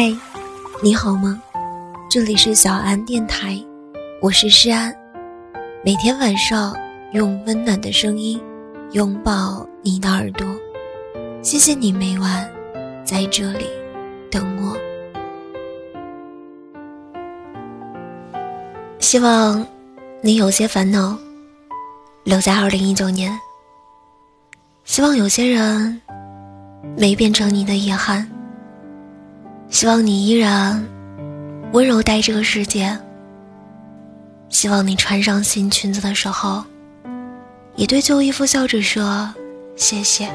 [0.00, 0.14] 嗨，
[0.80, 1.42] 你好吗？
[2.08, 3.60] 这里是小安电台，
[4.22, 4.94] 我是诗安。
[5.84, 6.72] 每天晚上
[7.14, 8.40] 用温暖的声音
[8.92, 10.46] 拥抱你的耳朵，
[11.42, 12.48] 谢谢你每晚
[13.04, 13.66] 在这里
[14.30, 14.76] 等我。
[19.00, 19.66] 希望
[20.20, 21.18] 你有些烦恼
[22.22, 23.36] 留在二零一九年，
[24.84, 26.00] 希望有些人
[26.96, 28.24] 没变成你的遗憾。
[29.70, 30.82] 希望你依然
[31.72, 32.98] 温柔待这个世界。
[34.48, 36.64] 希望你穿上新裙子的时候，
[37.76, 39.32] 也对旧衣服笑着说
[39.76, 40.28] 谢谢。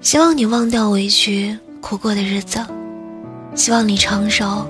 [0.00, 2.64] 希望你忘掉委屈苦过的日子。
[3.56, 4.64] 希望你成熟，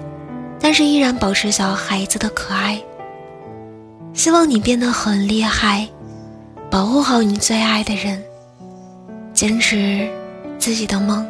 [0.58, 2.82] 但是依然保持小孩子的可爱。
[4.14, 5.86] 希望你变得很厉害，
[6.70, 8.20] 保护好你最爱的人，
[9.34, 10.10] 坚持
[10.58, 11.24] 自己的梦。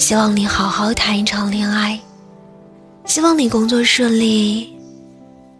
[0.00, 2.00] 希望你好好谈一场恋爱，
[3.04, 4.74] 希望你工作顺利，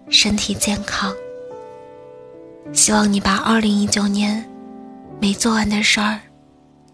[0.09, 1.13] 身体健康。
[2.73, 4.43] 希望你把二零一九年
[5.21, 6.19] 没做完的事儿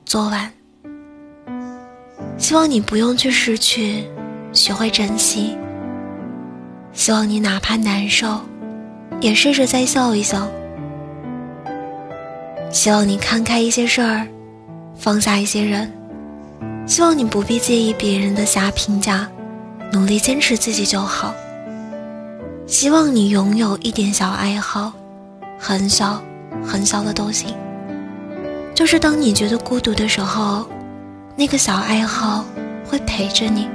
[0.04, 0.52] 做完。
[2.36, 4.04] 希望你不用去失去，
[4.52, 5.56] 学会珍惜。
[6.92, 8.40] 希望你哪怕难受，
[9.20, 10.48] 也试着再笑一笑。
[12.72, 14.26] 希望你看开一些事儿，
[14.96, 15.88] 放下一些人。
[16.86, 19.28] 希望你不必介意别人的瞎评价，
[19.92, 21.34] 努力坚持自己就好。
[22.66, 24.92] 希望你拥有一点小爱好，
[25.58, 26.22] 很小
[26.64, 27.52] 很小的都行。
[28.72, 30.64] 就是当你觉得孤独的时候，
[31.34, 32.44] 那个小爱好
[32.88, 33.68] 会陪着你。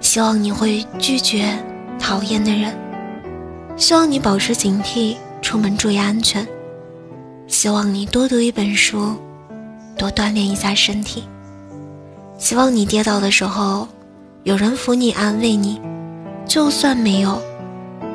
[0.00, 1.58] 希望你会拒绝
[1.98, 2.72] 讨厌的人。
[3.76, 6.46] 希望你保持警惕，出门注意安全。
[7.48, 9.16] 希望你多读一本书，
[9.96, 11.24] 多锻炼一下身体。
[12.40, 13.86] 希望你跌倒的时候，
[14.44, 15.78] 有人扶你安慰你；
[16.46, 17.38] 就算没有，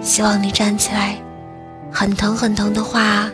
[0.01, 1.15] 希望你站起来，
[1.91, 3.29] 很疼很疼的话，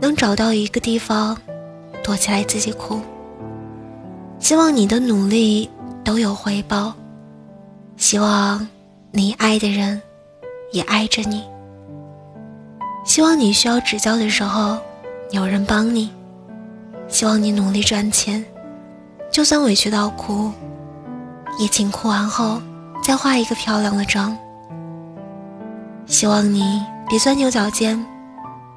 [0.00, 1.36] 能找到一个地方
[2.04, 3.00] 躲起来自己哭。
[4.38, 5.68] 希望你的努力
[6.04, 6.94] 都有回报，
[7.96, 8.64] 希望
[9.10, 10.00] 你爱的人
[10.70, 11.42] 也爱着你。
[13.04, 14.78] 希望你需要指教的时候，
[15.32, 16.08] 有人帮你。
[17.08, 18.44] 希望你努力赚钱。
[19.36, 20.50] 就算委屈到哭，
[21.58, 22.58] 也请哭完后
[23.04, 24.34] 再化一个漂亮的妆。
[26.06, 28.02] 希望你别钻牛角尖，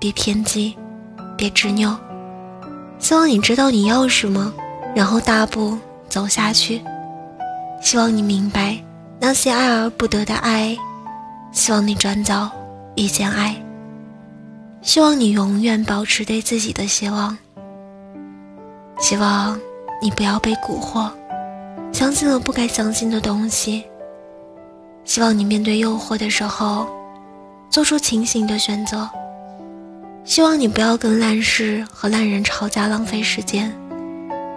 [0.02, 0.78] 别偏激，
[1.38, 1.98] 别执拗。
[3.00, 4.52] 希望你知道你要什么，
[4.94, 5.78] 然后大步
[6.10, 6.82] 走下去。
[7.82, 8.78] 希望你明白
[9.18, 10.78] 那些爱而不得的爱。
[11.54, 12.52] 希望你转角
[12.98, 13.56] 遇见爱。
[14.82, 17.38] 希望你永远保持对自己的希望。
[19.00, 19.58] 希望。
[20.02, 21.10] 你不要被蛊惑，
[21.92, 23.84] 相信了不该相信的东西。
[25.04, 26.88] 希望你面对诱惑的时候，
[27.70, 29.10] 做出清醒的选择。
[30.24, 33.74] 希望你不要跟烂事和烂人吵架，浪费时间。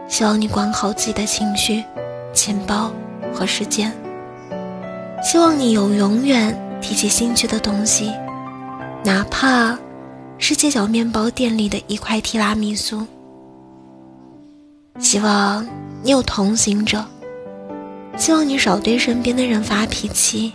[0.09, 1.83] 希望你管好自己的情绪、
[2.35, 2.93] 钱包
[3.33, 3.91] 和时间。
[5.23, 8.13] 希望你有永远提起兴趣的东西，
[9.03, 9.79] 哪怕
[10.37, 13.07] 是街角面包店里的一块提拉米苏。
[14.99, 15.67] 希望
[16.03, 17.05] 你有同行者，
[18.17, 20.53] 希望你少对身边的人发脾气，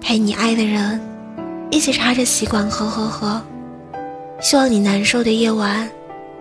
[0.00, 1.00] 陪你爱的人
[1.70, 3.40] 一起插着吸管喝喝喝。
[4.40, 5.88] 希望你难受的夜晚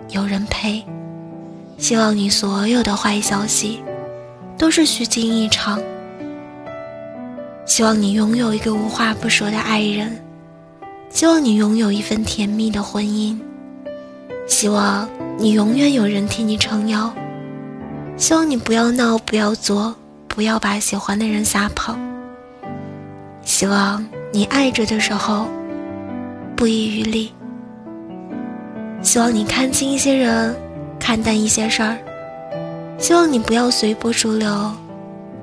[0.10, 0.84] 有人陪，
[1.78, 3.80] 希望你所有的坏消息
[4.58, 5.80] 都是虚惊一场。
[7.66, 10.18] 希望你拥有一个无话不说的爱人，
[11.10, 13.38] 希望你拥有一份甜蜜的婚姻，
[14.48, 15.08] 希望
[15.38, 17.14] 你永远有人替你撑腰。
[18.18, 19.94] 希望你不要闹，不要作，
[20.28, 21.98] 不要把喜欢的人吓跑。
[23.44, 25.48] 希望你爱着的时候
[26.56, 27.32] 不遗余力。
[29.02, 30.56] 希望你看清一些人，
[31.00, 31.98] 看淡一些事儿。
[32.98, 34.72] 希望你不要随波逐流。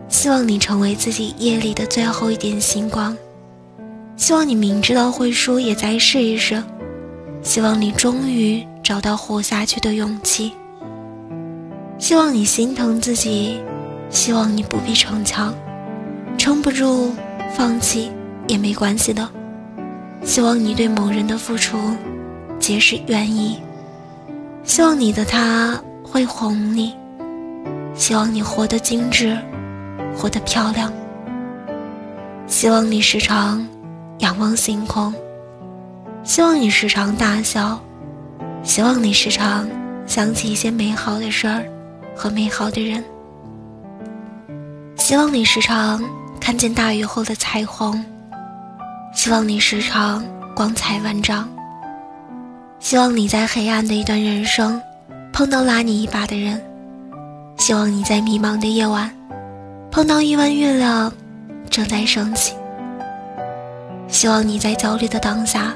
[0.08, 3.16] 希望你成为自己夜里的最后一点星光。
[4.16, 6.62] 希望你明知道会输，也再试一试。
[7.42, 10.52] 希望你终于找到活下去的勇气。
[12.02, 13.60] 希望你心疼自己，
[14.10, 15.54] 希望你不必逞强，
[16.36, 17.14] 撑不住
[17.54, 18.10] 放弃
[18.48, 19.30] 也没关系的。
[20.24, 21.78] 希望你对某人的付出
[22.58, 23.56] 皆是愿意，
[24.64, 26.92] 希望你的他会哄你，
[27.94, 29.38] 希望你活得精致，
[30.16, 30.92] 活得漂亮。
[32.48, 33.64] 希望你时常
[34.18, 35.14] 仰望星空，
[36.24, 37.80] 希望你时常大笑，
[38.64, 39.68] 希望你时常
[40.04, 41.64] 想起一些美好的事儿。
[42.14, 43.02] 和美好的人，
[44.96, 46.02] 希望你时常
[46.40, 48.04] 看见大雨后的彩虹，
[49.14, 50.24] 希望你时常
[50.54, 51.48] 光彩万丈，
[52.78, 54.80] 希望你在黑暗的一段人生
[55.32, 56.62] 碰到拉你一把的人，
[57.58, 59.10] 希望你在迷茫的夜晚
[59.90, 61.12] 碰到一弯月亮
[61.68, 62.54] 正在升起，
[64.08, 65.74] 希望你在焦虑的当下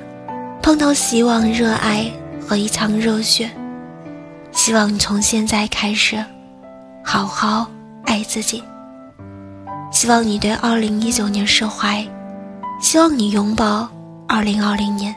[0.62, 2.10] 碰到希望、热爱
[2.46, 3.50] 和一腔热血，
[4.56, 6.16] 希望你从现在开始
[7.04, 7.70] 好好
[8.06, 8.64] 爱自己。
[9.92, 12.04] 希望你对二零一九年释怀，
[12.80, 13.86] 希望你拥抱
[14.26, 15.14] 二零二零年，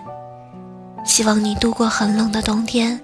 [1.05, 2.99] 希望你度过很冷的冬天，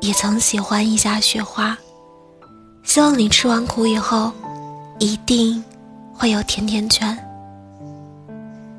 [0.00, 1.76] 也曾喜欢一下雪花。
[2.82, 4.32] 希望你吃完苦以后，
[4.98, 5.62] 一定
[6.14, 7.16] 会有甜甜圈。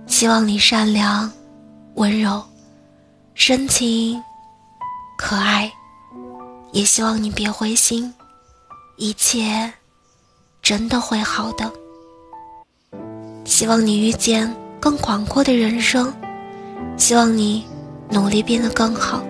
[0.08, 1.32] 希望你善良、
[1.94, 2.44] 温柔、
[3.36, 4.22] 深情、
[5.18, 5.72] 可爱，
[6.78, 8.14] 也希望你别灰心，
[8.98, 9.74] 一切
[10.62, 11.74] 真的会好的。
[13.46, 16.14] 希望你遇见更广阔的人生，
[16.96, 17.66] 希望你
[18.12, 19.24] 努力变得更好，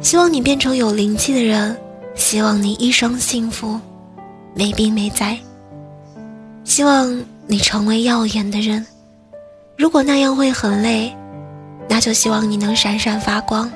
[0.00, 1.78] 希望你变成有灵气的人，
[2.14, 3.78] 希望你一生幸福，
[4.54, 5.38] 没病没灾。
[6.64, 8.86] 希望你成为耀眼的人，
[9.76, 11.14] 如果那样会很累，
[11.90, 13.70] 那就希望你能闪闪发光，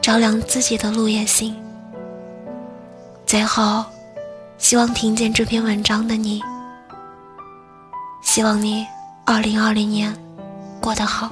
[0.00, 1.52] 照亮自己的路也行。
[3.30, 3.84] 最后，
[4.58, 6.42] 希望听见这篇文章的你。
[8.22, 8.84] 希望你
[9.24, 10.12] 二零二零年
[10.80, 11.30] 过得好。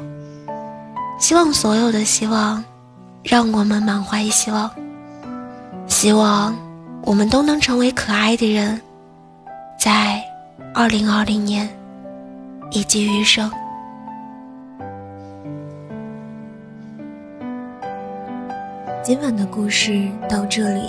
[1.19, 2.65] 希望所有的希望，
[3.25, 4.71] 让我们满怀希望。
[5.89, 6.57] 希望
[7.03, 8.81] 我们都能成为可爱的人，
[9.77, 10.23] 在
[10.73, 11.69] 二零二零年
[12.71, 13.51] 以及余生。
[19.03, 20.89] 今晚的故事到这里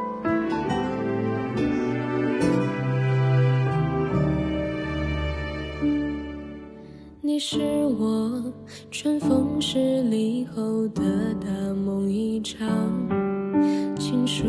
[12.61, 14.45] 梦一场，情书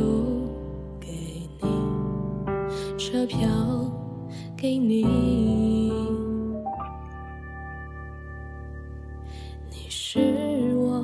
[1.01, 1.09] 给
[1.61, 1.69] 你，
[2.99, 3.49] 车票
[4.57, 5.03] 给你。
[9.71, 11.03] 你是我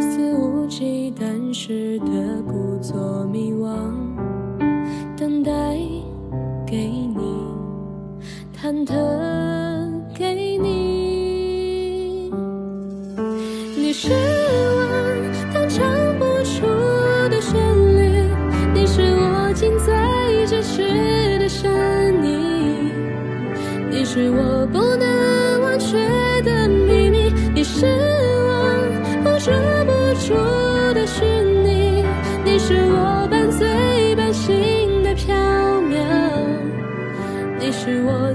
[0.00, 3.92] 肆无忌惮时的故作迷惘，
[5.16, 5.52] 等待
[6.66, 7.16] 给你，
[8.56, 9.33] 忐忑。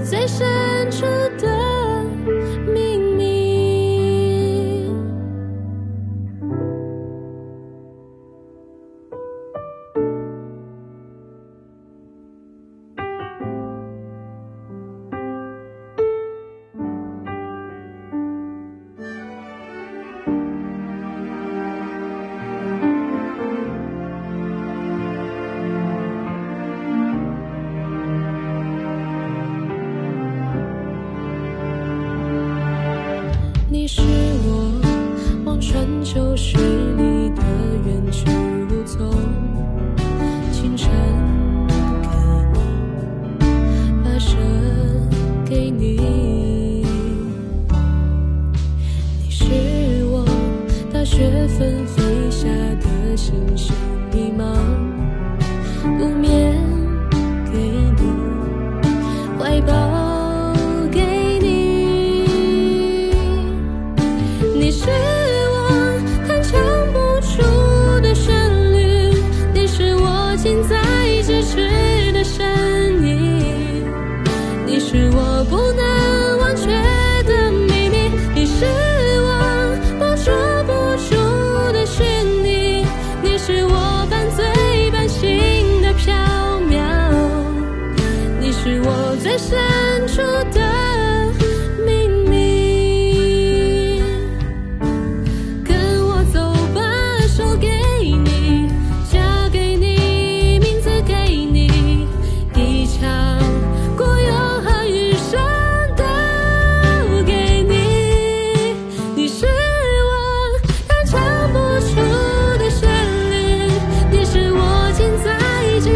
[0.04, 0.49] 最深
[33.96, 34.39] 是。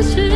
[0.03, 0.34] to.